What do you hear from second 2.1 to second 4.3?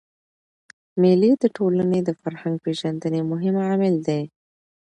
فرهنګ پېژندني مهم عامل دئ.